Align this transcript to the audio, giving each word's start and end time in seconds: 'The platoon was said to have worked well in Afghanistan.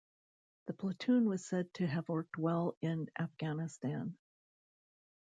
'The 0.65 0.73
platoon 0.73 1.29
was 1.29 1.45
said 1.45 1.71
to 1.75 1.85
have 1.85 2.09
worked 2.09 2.35
well 2.35 2.75
in 2.81 3.07
Afghanistan. 3.19 4.17